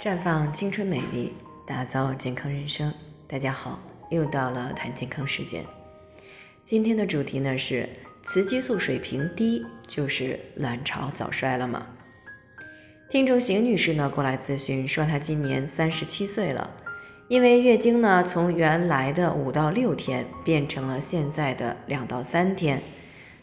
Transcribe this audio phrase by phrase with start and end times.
[0.00, 1.30] 绽放青春美丽，
[1.66, 2.90] 打造健康人生。
[3.28, 5.62] 大家好，又到了谈健康时间。
[6.64, 7.86] 今天的主题呢是
[8.22, 11.86] 雌激素水平低就是卵巢早衰了吗？
[13.10, 16.70] 听众邢女士呢过来咨询说，她今年三十七岁了，
[17.28, 22.80] 因为月经呢从原来的五到六天变成了现在的两到三天，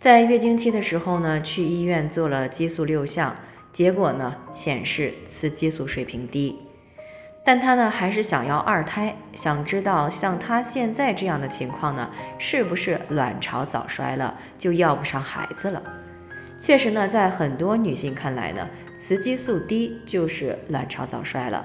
[0.00, 3.36] 在月经期的时候呢去医院做了激素六项。
[3.72, 6.58] 结果呢显示雌激素水平低，
[7.44, 15.82] 但她呢还是想要二胎，想知道像她现在这样的情况呢，是不是卵巢早衰了就要不上孩子了？
[16.58, 21.64] 确实呢，在很多女性看来呢，雌激素低就是卵巢早衰了，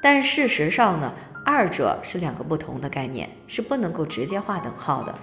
[0.00, 1.12] 但事实上呢，
[1.44, 5.14] 二者是两个不同的概念，是不能够直接划等号的。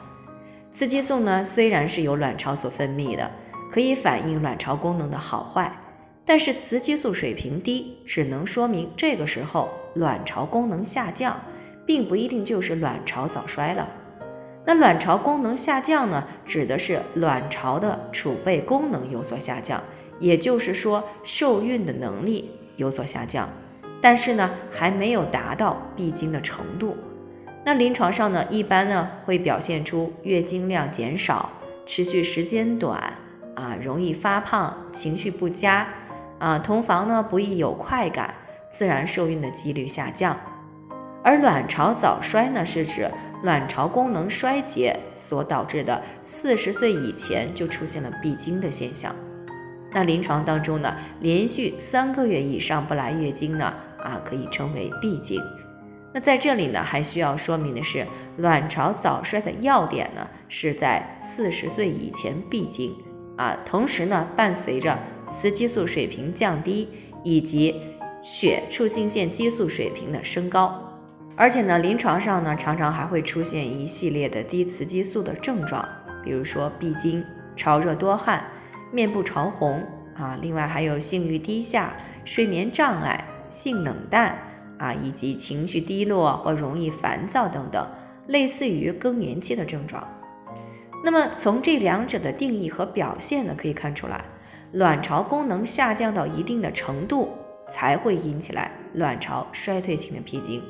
[0.72, 3.32] 雌激素呢虽然是由卵巢所分泌的，
[3.72, 5.76] 可以反映卵巢功能的好坏。
[6.30, 11.42] 但是雌激素水平低，只能说明这个时候卵巢功能下降，
[11.88, 13.90] 并不一定就是卵巢早衰了。
[14.64, 19.82] 那卵巢功能下降呢，指的是卵巢的储备功能有所下降，
[20.20, 23.50] 也就是说受孕的能力有所下降，
[24.00, 26.96] 但是呢还没有达到闭经的程度。
[27.66, 31.50] 那临床上呢，一般呢会表现出月经量减少、
[31.88, 33.14] 持续时间短
[33.56, 35.88] 啊，容易发胖、情绪不佳。
[36.40, 38.34] 啊，同房呢不易有快感，
[38.72, 40.36] 自然受孕的几率下降。
[41.22, 43.12] 而卵巢早衰呢，是指
[43.44, 49.14] 卵巢功能衰竭所导致的，四十岁以前就出现了闭经的现象。
[49.92, 55.42] 那临床当中呢，连续三个月以上不来月经呢，啊，可以称为闭经。
[56.14, 58.06] 那在这里呢，还需要说明的是，
[58.38, 62.96] 卵巢早衰的要点呢，是在四十岁以前闭经。
[63.40, 65.00] 啊，同时呢，伴随着
[65.32, 66.90] 雌激素水平降低
[67.24, 67.74] 以及
[68.22, 70.92] 血促性腺激素水平的升高，
[71.38, 75.88] 而且呢，临床上呢，常常还会出现一系列的低雌激素的症状，
[76.22, 77.24] 比如说闭经、
[77.56, 78.44] 潮热多汗、
[78.92, 79.82] 面部潮红
[80.16, 81.94] 啊，另外还有性欲低下、
[82.26, 84.38] 睡眠障碍、性冷淡
[84.78, 87.88] 啊，以及情绪低落或容易烦躁等等，
[88.28, 90.06] 类似于更年期的症状。
[91.02, 94.24] 那么从这两者的定义和表现呢，可以看出来，
[94.74, 97.30] 卵巢功能下降到一定的程度，
[97.70, 100.62] 才会引起来卵巢衰退性的闭经，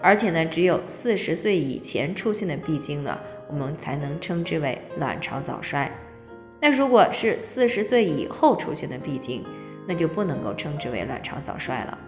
[0.00, 5.90] 而且呢，只有四十岁以前出现的闭经呢，我们才能称之为卵巢早衰。
[6.58, 9.44] 那如果是四十岁以后出现的闭经，
[9.86, 11.98] 那就不能够称之为卵巢早衰了，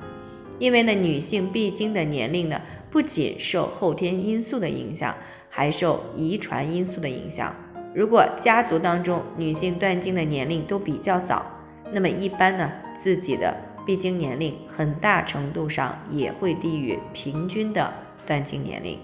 [0.59, 5.15] 因为呢，女性闭经的年龄呢，不仅受后天因素的影响。
[5.49, 7.55] 还受遗传因素的影响。
[7.95, 11.45] 如果家族当中女性断经的年龄都比较早，
[11.91, 17.93] 那么一般呢，自己的闭经年龄很大程度上也会低于平均的
[18.27, 18.99] 断经年龄。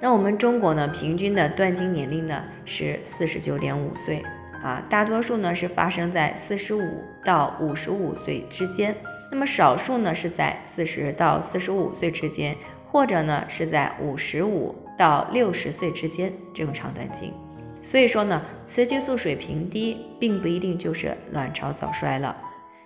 [0.00, 4.24] 那我们中国呢，平均的断经年龄呢是四十九点五岁
[4.62, 6.82] 啊，大多数呢是发生在四十五
[7.24, 8.96] 到五十五岁之间，
[9.30, 12.56] 那么少数呢是在四十到四十五岁之间，
[12.92, 14.76] 或者呢是在五十五。
[14.98, 17.32] 到六十岁之间正常断经，
[17.80, 22.36] 所以说呢，雌激素水平低并不一定就是卵巢早衰了。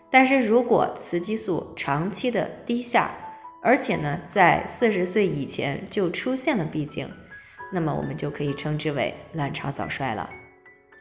[0.09, 3.11] 但是如果雌激素长期的低下，
[3.61, 7.07] 而且呢在四十岁以前就出现了闭经，
[7.73, 10.31] 那么我们就可以称之为卵巢早衰了。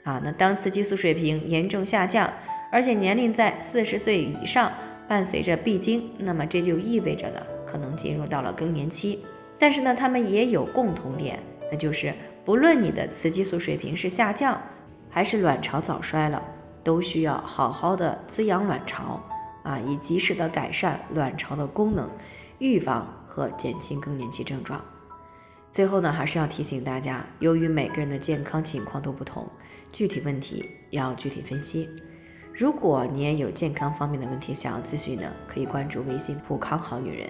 [0.03, 2.33] 啊，那当雌激素水平严重下降，
[2.71, 4.73] 而且年龄在四十岁以上，
[5.07, 7.39] 伴随着闭经，那么这就意味着呢，
[7.75, 9.19] 可能进入到了更年期。
[9.59, 12.13] 但是呢，他们也有共同点，那就是
[12.45, 14.61] 不论你的雌激素水平是下降，
[15.09, 16.41] 还是卵巢早衰了，
[16.83, 19.21] 都需要好好的滋养卵巢
[19.63, 22.09] 啊，以及时的改善卵巢的功能，
[22.59, 24.79] 预防和减轻更年期症状。
[25.69, 29.45] 最后呢，还是要提醒大家，由于每个人的健康情况都不同，
[29.91, 31.89] 具体问题要具体分析。
[32.53, 37.29] 如果你也有健康方面的问题想要咨询呢，可以关注微信“普康好女人”，